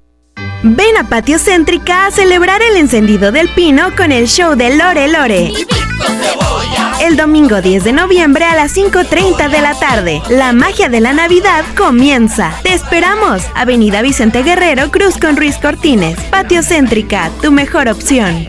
[0.63, 5.07] Ven a Patio Céntrica a celebrar el encendido del pino con el show de Lore
[5.07, 5.51] Lore.
[7.01, 11.13] El domingo 10 de noviembre a las 5.30 de la tarde, la magia de la
[11.13, 12.53] Navidad comienza.
[12.61, 13.41] Te esperamos.
[13.55, 16.19] Avenida Vicente Guerrero, Cruz con Ruiz Cortines.
[16.29, 18.47] Patio Céntrica, tu mejor opción.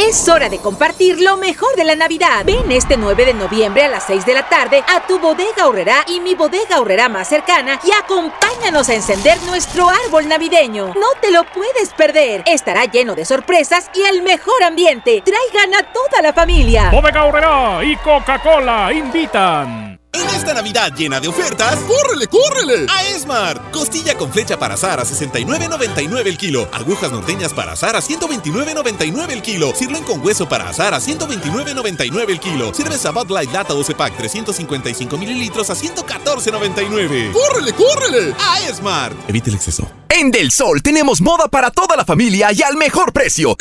[0.00, 2.44] Es hora de compartir lo mejor de la Navidad.
[2.44, 6.04] Ven este 9 de noviembre a las 6 de la tarde a tu bodega horrera
[6.06, 10.94] y mi bodega horrera más cercana y acompáñanos a encender nuestro árbol navideño.
[10.94, 12.44] No te lo puedes perder.
[12.46, 15.20] Estará lleno de sorpresas y el mejor ambiente.
[15.22, 16.90] Traigan a toda la familia.
[16.92, 19.97] Bodega horrera y Coca-Cola invitan.
[20.20, 22.86] En esta Navidad llena de ofertas, ¡córrele, córrele!
[22.90, 23.70] A Esmart.
[23.70, 26.68] Costilla con flecha para azar a 69.99 el kilo.
[26.72, 29.72] Agujas norteñas para azar a 129.99 el kilo.
[29.76, 32.74] Sirloin con hueso para azar a 129.99 el kilo.
[32.74, 37.32] Cerveza Bud Light Lata 12 Pack 355 mililitros a 114.99.
[37.32, 38.34] ¡Córrele, córrele!
[38.40, 39.16] A Esmart.
[39.28, 39.88] Evite el exceso.
[40.08, 43.56] En Del Sol tenemos moda para toda la familia y al mejor precio.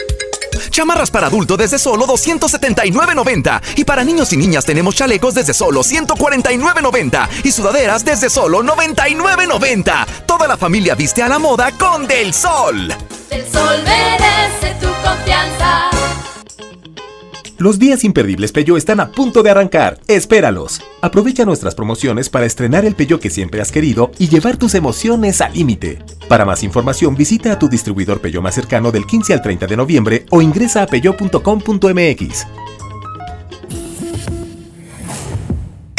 [0.70, 5.82] Chamarras para adulto desde solo 279.90 y para niños y niñas tenemos chalecos desde solo
[5.82, 10.06] 149.90 y sudaderas desde solo 99.90.
[10.26, 12.94] Toda la familia viste a la moda con Del Sol.
[13.30, 16.07] Del Sol merece tu confianza.
[17.60, 20.00] Los días imperdibles Peyo están a punto de arrancar.
[20.08, 20.80] Espéralos.
[21.02, 25.42] Aprovecha nuestras promociones para estrenar el Peyo que siempre has querido y llevar tus emociones
[25.42, 25.98] al límite.
[26.30, 29.76] Para más información visita a tu distribuidor Peyo más cercano del 15 al 30 de
[29.76, 32.46] noviembre o ingresa a peyo.com.mx.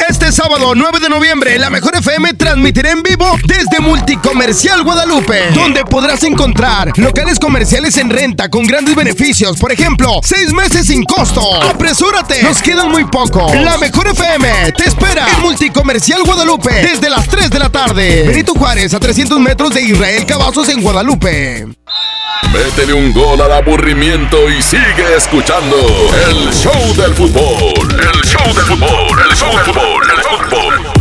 [0.08, 5.84] Este sábado 9 de noviembre, la Mejor FM transmitirá en vivo desde Multicomercial Guadalupe, donde
[5.84, 9.58] podrás encontrar locales comerciales en renta con grandes beneficios.
[9.58, 11.62] Por ejemplo, seis meses sin costo.
[11.62, 12.42] ¡Apresúrate!
[12.42, 13.52] Nos quedan muy poco.
[13.54, 18.24] La Mejor FM te espera en Multicomercial Guadalupe desde las 3 de la tarde.
[18.28, 21.66] Benito Juárez a 300 metros de Israel Cavazos en Guadalupe.
[22.52, 25.76] Métele un gol al aburrimiento y sigue escuchando
[26.28, 27.90] el show del fútbol.
[27.90, 30.98] El show del fútbol, el show del fútbol, el fútbol.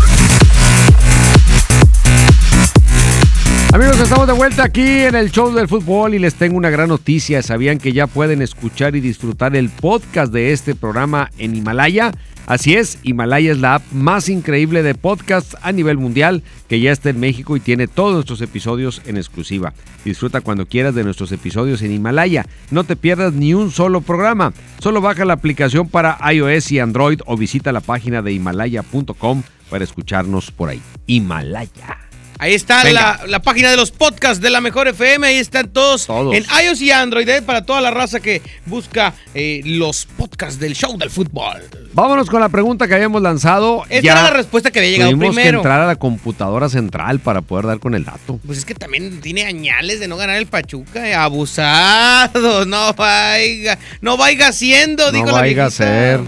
[3.74, 6.90] Amigos, estamos de vuelta aquí en el show del fútbol y les tengo una gran
[6.90, 7.42] noticia.
[7.42, 12.12] ¿Sabían que ya pueden escuchar y disfrutar el podcast de este programa en Himalaya?
[12.48, 16.94] Así es, Himalaya es la app más increíble de podcast a nivel mundial que ya
[16.94, 19.74] está en México y tiene todos nuestros episodios en exclusiva.
[20.06, 22.46] Disfruta cuando quieras de nuestros episodios en Himalaya.
[22.72, 24.54] No te pierdas ni un solo programa.
[24.80, 29.84] Solo baja la aplicación para iOS y Android o visita la página de himalaya.com para
[29.84, 30.82] escucharnos por ahí.
[31.06, 32.07] Himalaya.
[32.40, 35.26] Ahí está la, la, página de los podcasts de la Mejor FM.
[35.26, 36.36] Ahí están todos, todos.
[36.36, 37.42] en iOS y Android ¿eh?
[37.42, 41.64] para toda la raza que busca eh, los podcasts del show del fútbol.
[41.94, 43.84] Vámonos con la pregunta que habíamos lanzado.
[43.90, 45.58] Esta ya era la respuesta que había llegado tuvimos primero.
[45.58, 48.40] que entrar a la computadora central para poder dar con el dato.
[48.46, 51.08] Pues es que también tiene añales de no ganar el Pachuca.
[51.10, 52.66] eh, Abusado.
[52.68, 56.20] No vaya, no vaya siendo, No dijo la vaya a ser.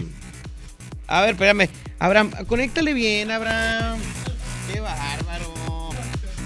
[1.08, 1.70] A ver, espérame.
[2.00, 4.00] Abraham, conéctale bien, Abraham.
[4.72, 5.19] Qué bárbaro.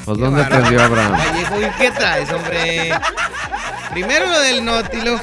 [0.06, 1.12] Pues Qué ¿dónde aprendió Abraham?
[1.14, 2.92] Vallejo, ¿y qué traes, hombre?
[3.92, 5.20] Primero lo del Nótilo.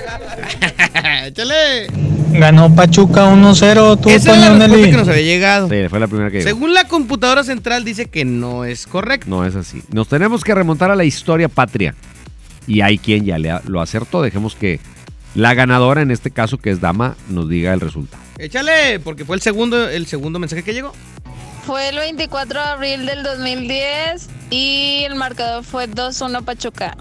[1.26, 1.86] Échale.
[2.32, 5.68] Ganó Pachuca 1-0, tú, Esa era la respuesta que nos había llegado.
[5.68, 6.48] Sí, fue la primera que llegó.
[6.48, 9.26] Según la computadora central dice que no es correcto.
[9.28, 9.82] No es así.
[9.90, 11.94] Nos tenemos que remontar a la historia patria.
[12.68, 14.22] Y hay quien ya le ha- lo acertó.
[14.22, 14.78] Dejemos que
[15.34, 18.22] la ganadora, en este caso que es Dama, nos diga el resultado.
[18.38, 20.92] Échale, porque fue el segundo, el segundo mensaje que llegó.
[21.66, 26.96] Fue el 24 de abril del 2010 y el marcador fue 2-1 Pachuca.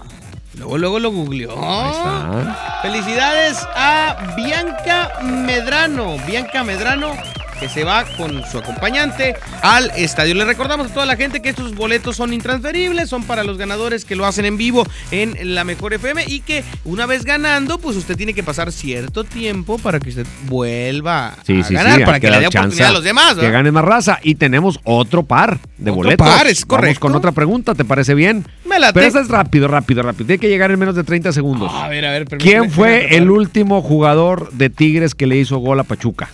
[0.54, 1.52] Luego, luego lo googleó.
[1.56, 2.80] Ahí está.
[2.82, 6.16] Felicidades a Bianca Medrano.
[6.26, 7.12] Bianca Medrano
[7.60, 10.34] que se va con su acompañante al estadio.
[10.34, 14.04] Le recordamos a toda la gente que estos boletos son intransferibles, son para los ganadores
[14.04, 17.96] que lo hacen en vivo en la Mejor FM y que una vez ganando, pues
[17.96, 22.04] usted tiene que pasar cierto tiempo para que usted vuelva Sí, a sí, ganar, sí.
[22.04, 23.34] para que le dé oportunidad a los demás.
[23.34, 23.52] Que ¿verdad?
[23.52, 24.18] gane más raza.
[24.22, 26.26] Y tenemos otro par de boletos.
[26.26, 27.00] par, es Vamos correcto.
[27.00, 28.46] con otra pregunta, ¿te parece bien?
[28.64, 28.94] Me late.
[28.94, 30.26] Pero esta es rápido, rápido, rápido.
[30.26, 31.70] Tiene que llegar en menos de 30 segundos.
[31.74, 35.78] A ver, a ver, ¿Quién fue el último jugador de Tigres que le hizo gol
[35.80, 36.30] a Pachuca?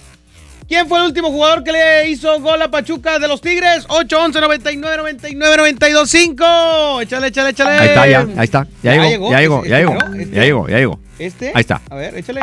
[0.69, 3.85] ¿Quién fue el último jugador que le hizo gol a Pachuca de los Tigres?
[3.89, 7.01] 8, 11, 99, 99, 92, 5.
[7.03, 7.71] Échale, échale, échale.
[7.71, 8.67] Ahí está, ya, ahí está.
[8.83, 10.15] Ya, Ya llegó, llegó, ya llegó, ya llegó, ¿no?
[10.17, 10.35] Este.
[10.35, 10.99] ya llegó, ya llegó.
[11.21, 11.53] ¿Este?
[11.55, 11.81] Ahí está.
[11.89, 12.41] A ver, échale.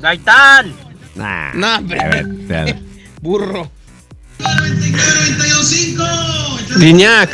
[0.00, 0.74] Gaitán.
[1.14, 2.00] Nah, No, hombre.
[2.00, 2.74] a ver, espérate.
[3.22, 3.70] Burro.
[6.78, 7.30] Guiñac.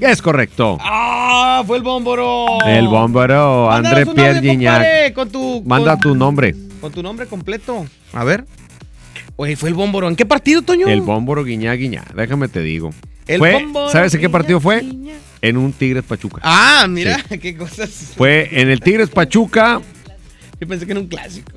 [0.00, 0.78] Es correcto.
[0.80, 1.62] ¡Ah!
[1.66, 2.46] Fue el bómboro.
[2.66, 5.12] El bómboro, André Pierre Gignac.
[5.12, 6.54] Con tu, Manda con- tu nombre.
[6.82, 7.86] Con tu nombre completo.
[8.12, 8.44] A ver.
[9.36, 10.08] Oye, fue el bómboro.
[10.08, 10.86] ¿En qué partido, Toño?
[10.88, 12.12] El bómboro Guiñac Guiñac.
[12.14, 12.90] Déjame te digo.
[13.26, 14.84] El Fue- Bómboro ¿Sabes en qué partido fue?
[15.40, 16.40] En un Tigres Pachuca.
[16.42, 18.12] Ah, mira, qué cosas.
[18.16, 19.80] Fue en el Tigres Pachuca
[20.60, 21.52] Yo pensé que era un clásico.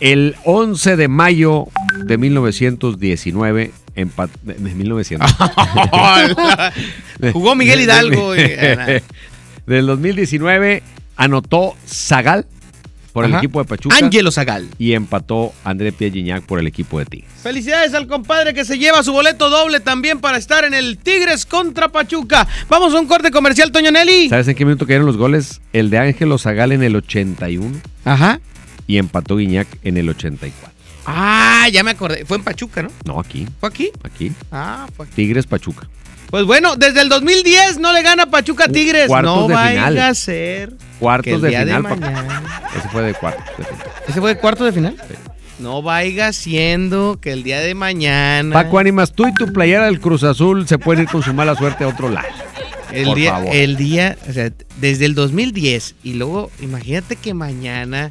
[0.00, 1.66] el 11 de mayo
[2.06, 3.72] de 1919.
[3.96, 5.30] empa- de de 1900.
[7.32, 8.32] Jugó Miguel Hidalgo.
[9.66, 10.82] Del 2019
[11.16, 12.46] anotó Zagal
[13.14, 13.96] por el equipo de Pachuca.
[13.96, 14.68] Ángelo Zagal.
[14.76, 17.30] Y empató André Pierre por el equipo de Tigres.
[17.44, 21.46] Felicidades al compadre que se lleva su boleto doble también para estar en el Tigres
[21.46, 22.48] contra Pachuca.
[22.68, 24.28] Vamos a un corte comercial, Toño Nelly.
[24.30, 25.60] ¿Sabes en qué minuto cayeron los goles?
[25.72, 28.40] El de Ángelo Zagal en el 81 Ajá.
[28.88, 30.70] y empató Guiñac en el 84.
[31.06, 32.24] Ah, ya me acordé.
[32.24, 32.90] Fue en Pachuca, ¿no?
[33.04, 33.46] No, aquí.
[33.60, 33.90] ¿Fue aquí?
[34.02, 34.32] Aquí.
[34.50, 35.14] Ah, fue aquí.
[35.14, 35.88] Tigres Pachuca.
[36.30, 39.06] Pues bueno, desde el 2010 no le gana Pachuca Tigres.
[39.06, 39.98] Cuartos no de vaya final.
[39.98, 40.72] a ser.
[40.98, 41.82] Cuartos el de día final.
[41.82, 42.42] de mañana-
[42.76, 43.86] Ese fue de cuartos de final.
[44.08, 44.96] ¿Ese fue de cuarto de final?
[45.60, 48.52] No vaya siendo que el día de mañana.
[48.52, 51.54] Paco Ánimas, tú y tu playera del Cruz Azul se pueden ir con su mala
[51.54, 52.26] suerte a otro lado.
[52.92, 53.54] El Por día, favor.
[53.54, 54.50] el día, o sea,
[54.80, 58.10] desde el 2010 y luego imagínate que mañana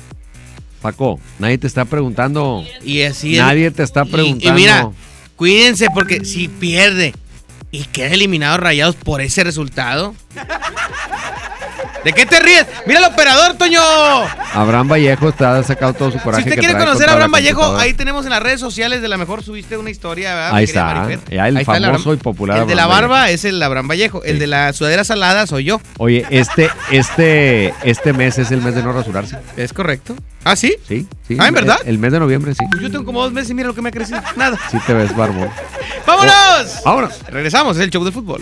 [0.81, 2.65] Paco, nadie te está preguntando.
[2.83, 4.59] y así el- Nadie te está y- preguntando.
[4.59, 4.89] Y, mira,
[5.37, 7.13] cuídense porque si pierde
[7.73, 10.13] y queda eliminado Rayados por ese resultado.
[12.03, 12.65] ¿De qué te ríes?
[12.85, 13.79] Mira el operador, Toño.
[14.53, 16.43] Abraham Vallejo te ha sacado todo su Si coraje.
[16.43, 19.17] usted que quiere conocer a Abraham Vallejo, ahí tenemos en las redes sociales de la
[19.17, 20.53] mejor subiste una historia, ¿verdad?
[20.55, 23.61] Ahí está, ya el Ahí está famoso y popular El de la barba es el
[23.63, 24.23] Abraham Vallejo.
[24.23, 25.81] El de la sudadera salada soy yo.
[25.97, 29.37] Oye, este, este, este mes es el mes de no rasurarse.
[29.55, 30.15] ¿Es correcto?
[30.43, 30.75] ¿Ah, sí?
[30.87, 31.37] Sí, sí.
[31.39, 31.77] Ah, ¿en verdad?
[31.83, 32.65] El, el mes de noviembre, sí.
[32.69, 34.21] Pues yo tengo como dos meses y mira lo que me ha crecido.
[34.35, 34.59] Nada.
[34.69, 35.49] Sí te ves barbón.
[36.05, 36.81] ¡Vámonos!
[36.83, 37.21] Vámonos.
[37.29, 38.41] Regresamos, es el show de fútbol.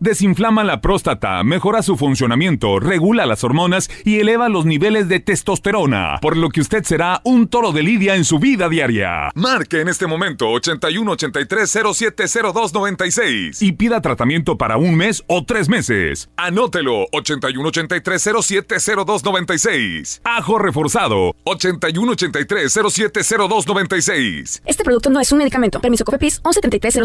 [0.00, 6.18] desinflama la próstata, mejora su funcionamiento, regula las hormonas y eleva los niveles de testosterona,
[6.20, 9.30] por lo que usted será un toro de lidia en su vida diaria.
[9.36, 15.22] Marque en este momento 81 83 07 02 96 y pida tratamiento para un mes
[15.28, 16.28] o tres meses.
[16.36, 18.76] Anótelo 81 83 07
[19.06, 20.22] 02 96.
[20.24, 24.62] Ajo reforzado 81 83 07 02 96.
[24.64, 25.80] Este producto no es un medicamento.
[25.80, 26.96] Permiso COFEPRIS 1173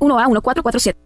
[0.00, 1.05] 1A1447.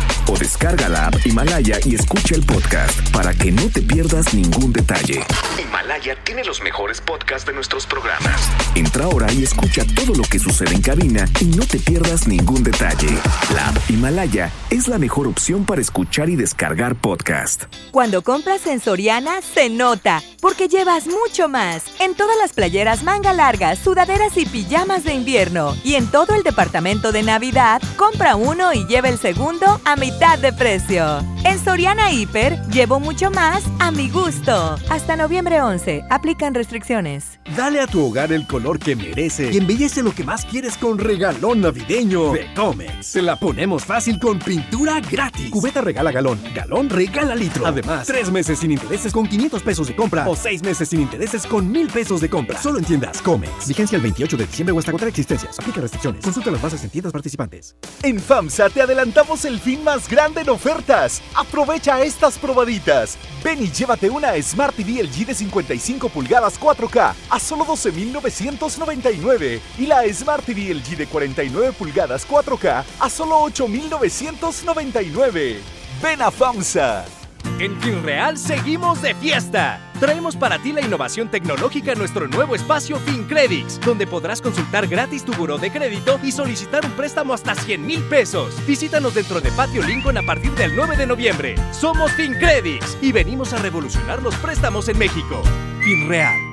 [0.31, 4.71] o descarga la app Himalaya y escucha el podcast para que no te pierdas ningún
[4.71, 5.21] detalle.
[5.61, 5.90] Himalaya
[6.23, 8.49] tiene los mejores podcasts de nuestros programas.
[8.75, 12.63] Entra ahora y escucha todo lo que sucede en cabina y no te pierdas ningún
[12.63, 13.09] detalle.
[13.53, 17.63] La app Himalaya es la mejor opción para escuchar y descargar podcast.
[17.91, 21.83] Cuando compras en Soriana, se nota, porque llevas mucho más.
[21.99, 25.75] En todas las playeras manga largas, sudaderas y pijamas de invierno.
[25.83, 30.39] Y en todo el departamento de Navidad, compra uno y lleva el segundo a mitad
[30.39, 31.19] de precio.
[31.43, 34.77] En Soriana Hiper, llevo mucho más a mi gusto.
[34.89, 37.39] Hasta noviembre 11, aplican restricciones.
[37.55, 40.97] Dale a tu hogar el color que merece y embellece lo que más quieres con
[40.97, 43.05] regalón navideño de Comex.
[43.05, 45.49] Se la ponemos fácil con pintura gratis.
[45.49, 47.65] Cubeta regala galón, galón regala litro.
[47.65, 51.45] Además, tres meses sin intereses con 500 pesos de compra o seis meses sin intereses
[51.47, 52.61] con 1000 pesos de compra.
[52.61, 53.67] Solo en tiendas Comex.
[53.67, 55.59] Vigencia el 28 de diciembre o hasta agotar existencias.
[55.59, 56.23] Aplica restricciones.
[56.23, 57.75] Consulta las bases en tiendas participantes.
[58.03, 61.21] En FAMSA te adelantamos el fin más grande en ofertas.
[61.35, 63.17] Aprovecha estas probaditas.
[63.43, 65.33] Ven y llévate una Smart TV LG de
[65.77, 72.83] 55 pulgadas 4K a solo 12.999 y la Smart TV LG de 49 pulgadas 4K
[72.99, 75.59] a solo 8.999.
[76.01, 77.20] Ven a FAMSA.
[77.59, 79.79] En FinReal seguimos de fiesta.
[79.99, 85.23] Traemos para ti la innovación tecnológica en nuestro nuevo espacio FinCredits, donde podrás consultar gratis
[85.23, 88.55] tu buró de crédito y solicitar un préstamo hasta 100 mil pesos.
[88.65, 91.55] Visítanos dentro de Patio Lincoln a partir del 9 de noviembre.
[91.71, 95.43] Somos FinCredits y venimos a revolucionar los préstamos en México.
[95.81, 96.50] FinReal.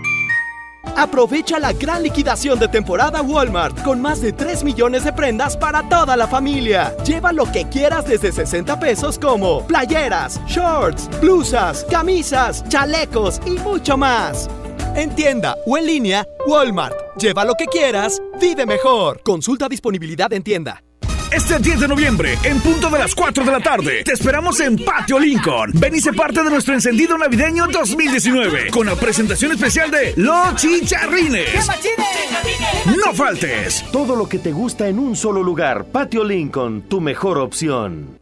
[0.97, 5.89] Aprovecha la gran liquidación de temporada Walmart con más de 3 millones de prendas para
[5.89, 6.97] toda la familia.
[7.05, 13.97] Lleva lo que quieras desde 60 pesos como playeras, shorts, blusas, camisas, chalecos y mucho
[13.97, 14.49] más.
[14.95, 16.97] En tienda o en línea, Walmart.
[17.17, 19.21] Lleva lo que quieras, vive mejor.
[19.23, 20.83] Consulta disponibilidad en tienda.
[21.31, 24.77] Este 10 de noviembre, en punto de las 4 de la tarde, te esperamos en
[24.77, 25.73] Patio Lincoln.
[25.75, 30.57] Ven y sé parte de nuestro encendido navideño 2019 con la presentación especial de Los
[30.57, 31.69] Chicharrines.
[33.05, 33.85] No faltes.
[33.93, 35.85] Todo lo que te gusta en un solo lugar.
[35.93, 38.19] Patio Lincoln, tu mejor opción.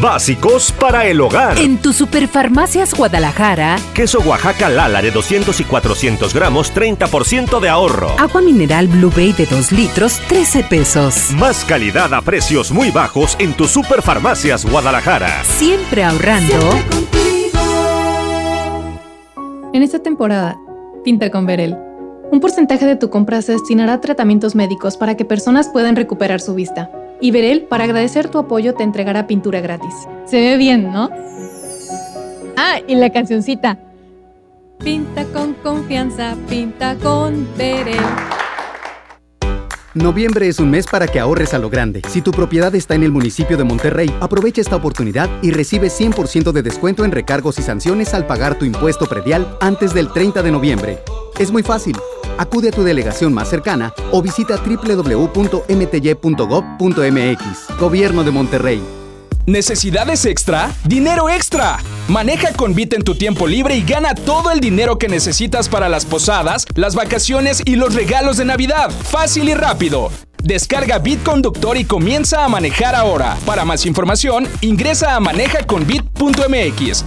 [0.00, 1.58] Básicos para el hogar.
[1.58, 8.18] En tu Superfarmacias Guadalajara, Queso Oaxaca Lala de 200 y 400 gramos, 30% de ahorro.
[8.18, 11.32] agua mineral Blue Bay de 2 litros, 13 pesos.
[11.32, 15.44] Más calidad a precios muy bajos en tu Superfarmacias Guadalajara.
[15.44, 16.54] Siempre ahorrando.
[19.74, 20.56] En esta temporada,
[21.04, 21.76] pinta con Verel.
[22.32, 26.40] Un porcentaje de tu compra se destinará a tratamientos médicos para que personas puedan recuperar
[26.40, 26.90] su vista.
[27.20, 29.94] Y Verel, para agradecer tu apoyo, te entregará pintura gratis.
[30.24, 31.10] Se ve bien, ¿no?
[32.56, 33.78] Ah, y la cancioncita.
[34.78, 38.00] Pinta con confianza, pinta con Verel.
[39.92, 42.00] Noviembre es un mes para que ahorres a lo grande.
[42.08, 46.52] Si tu propiedad está en el municipio de Monterrey, aprovecha esta oportunidad y recibe 100%
[46.52, 50.52] de descuento en recargos y sanciones al pagar tu impuesto predial antes del 30 de
[50.52, 50.98] noviembre.
[51.40, 51.96] Es muy fácil.
[52.40, 55.68] Acude a tu delegación más cercana o visita www.mty.gov.mx.
[57.78, 58.82] Gobierno de Monterrey.
[59.44, 60.72] ¿Necesidades extra?
[60.84, 61.80] ¡Dinero extra!
[62.08, 65.90] Maneja con Bit en tu tiempo libre y gana todo el dinero que necesitas para
[65.90, 68.90] las posadas, las vacaciones y los regalos de Navidad.
[68.90, 70.10] Fácil y rápido.
[70.42, 73.36] Descarga Bit Conductor y comienza a manejar ahora.
[73.44, 77.04] Para más información, ingresa a manejaconbit.mx.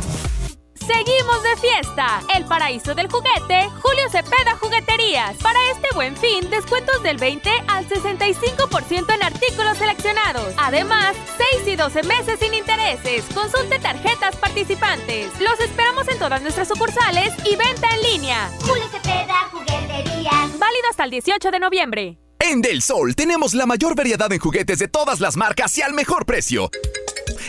[0.86, 2.22] Seguimos de fiesta.
[2.36, 5.38] El paraíso del juguete, Julio Cepeda Jugueterías.
[5.38, 10.54] Para este buen fin, descuentos del 20 al 65% en artículos seleccionados.
[10.58, 11.16] Además,
[11.62, 13.24] 6 y 12 meses sin intereses.
[13.34, 15.32] Consulte tarjetas participantes.
[15.40, 18.52] Los esperamos en todas nuestras sucursales y venta en línea.
[18.62, 20.60] Julio Cepeda Jugueterías.
[20.60, 22.18] Válido hasta el 18 de noviembre.
[22.40, 25.94] En Del Sol tenemos la mayor variedad en juguetes de todas las marcas y al
[25.94, 26.70] mejor precio.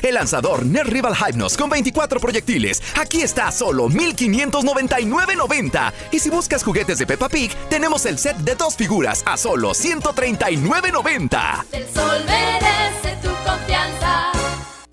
[0.04, 2.82] El lanzador Nerf Rival Hypnos con 24 proyectiles.
[3.00, 5.92] Aquí está a solo 1599.90.
[6.12, 9.70] Y si buscas juguetes de Peppa Pig, tenemos el set de dos figuras a solo
[9.70, 11.64] 139.90.
[11.72, 13.03] El sol merece.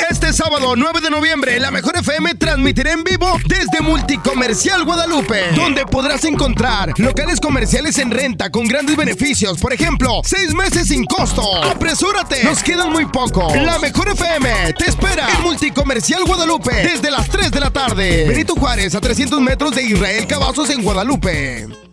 [0.10, 5.86] Este sábado 9 de noviembre, la Mejor FM transmitirá en vivo desde Multicomercial Guadalupe, donde
[5.86, 9.60] podrás encontrar locales comerciales en renta con grandes beneficios.
[9.60, 11.64] Por ejemplo, seis meses sin costo.
[11.64, 12.44] ¡Apresúrate!
[12.44, 13.54] Nos quedan muy poco.
[13.56, 18.28] La Mejor FM te espera en Multicomercial Guadalupe desde las 3 de la tarde.
[18.28, 21.91] Benito Juárez, a 300 metros de Israel Cavazos en Guadalupe.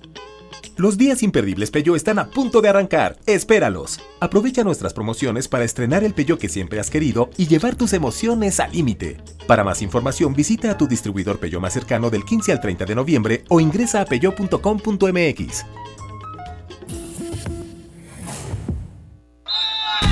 [0.78, 3.16] Los días imperdibles Peugeot están a punto de arrancar.
[3.26, 3.98] Espéralos.
[4.20, 8.60] Aprovecha nuestras promociones para estrenar el Peugeot que siempre has querido y llevar tus emociones
[8.60, 9.16] al límite.
[9.48, 12.94] Para más información, visita a tu distribuidor Peugeot más cercano del 15 al 30 de
[12.94, 15.64] noviembre o ingresa a peugeot.com.mx.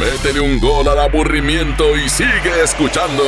[0.01, 3.23] Métele un gol al aburrimiento y sigue escuchando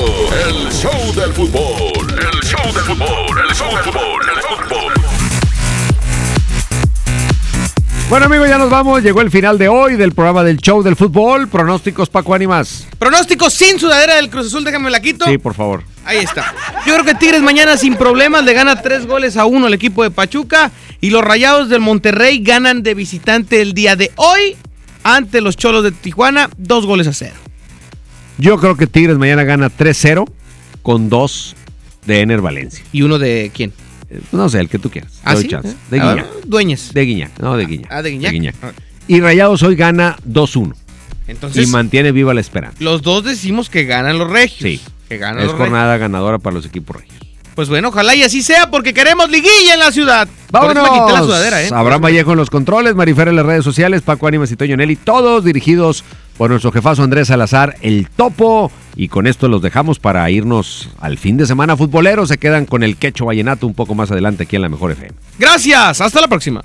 [0.44, 2.18] el show del fútbol.
[2.18, 4.97] El show del fútbol, el show del fútbol, el fútbol.
[8.08, 9.02] Bueno amigos, ya nos vamos.
[9.02, 11.46] Llegó el final de hoy del programa del show del fútbol.
[11.46, 12.86] Pronósticos, Paco Ánimas.
[12.98, 15.26] Pronóstico sin sudadera del Cruz Azul, déjame la quito.
[15.26, 15.82] Sí, por favor.
[16.06, 16.54] Ahí está.
[16.86, 20.02] Yo creo que Tigres mañana sin problemas le gana tres goles a uno al equipo
[20.04, 20.70] de Pachuca
[21.02, 24.56] y los Rayados del Monterrey ganan de visitante el día de hoy
[25.02, 27.36] ante los Cholos de Tijuana, dos goles a cero.
[28.38, 30.26] Yo creo que Tigres mañana gana 3-0
[30.80, 31.56] con dos
[32.06, 32.82] de Ener Valencia.
[32.90, 33.74] ¿Y uno de quién?
[34.32, 35.12] No sé, el que tú quieras.
[35.24, 35.48] ¿Ah, Doy sí?
[35.48, 35.70] chance.
[35.70, 35.74] ¿Eh?
[35.90, 36.44] De A ver, Guiñac.
[36.46, 36.94] Dueñas.
[36.94, 37.38] De Guiñac.
[37.40, 37.92] No, de Guiñac.
[37.92, 38.54] Ah, de Guiñac.
[38.62, 38.72] Ah.
[39.06, 40.74] Y Rayados hoy gana 2-1.
[41.26, 42.76] Entonces, y mantiene viva la esperanza.
[42.80, 44.70] los dos decimos que ganan los regios.
[44.70, 44.80] Sí.
[45.08, 47.18] Que ganan Es los jornada ganadora para los equipos regios.
[47.54, 50.28] Pues bueno, ojalá y así sea porque queremos liguilla en la ciudad.
[50.28, 51.26] Eso me quité la ¡Vámonos!
[51.26, 51.68] sudadera, ¿eh?
[51.72, 54.94] Abraham Vallejo en los controles, Marifer en las redes sociales, Paco Ánimas y Toño Nelly,
[54.96, 56.04] todos dirigidos
[56.38, 58.72] por nuestro jefazo Andrés Salazar, el topo.
[58.96, 62.26] Y con esto los dejamos para irnos al fin de semana futbolero.
[62.26, 65.12] Se quedan con el quecho vallenato un poco más adelante aquí en la Mejor FM.
[65.38, 66.62] Gracias, hasta la próxima.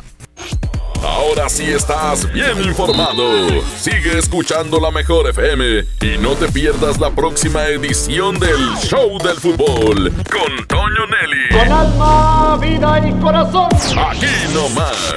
[1.04, 3.62] Ahora sí estás bien informado.
[3.78, 9.36] Sigue escuchando la mejor FM y no te pierdas la próxima edición del Show del
[9.36, 11.50] Fútbol con Toño Nelly.
[11.52, 13.70] Con alma, vida y corazón.
[13.98, 15.14] Aquí nomás.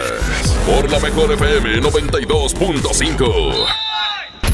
[0.66, 3.85] Por la mejor FM 92.5.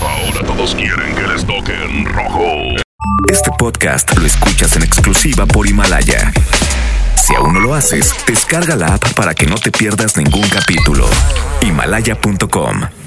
[0.08, 2.76] Ahora todos quieren que les toquen rojo.
[3.30, 6.32] Este podcast lo escuchas en exclusiva por Himalaya.
[7.16, 11.08] Si aún no lo haces, descarga la app para que no te pierdas ningún capítulo.
[11.60, 13.01] Himalaya.com